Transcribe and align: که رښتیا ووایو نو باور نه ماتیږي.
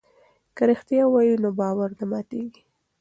که 0.55 0.63
رښتیا 0.69 1.03
ووایو 1.07 1.41
نو 1.43 1.49
باور 1.59 1.89
نه 1.99 2.05
ماتیږي. 2.11 2.63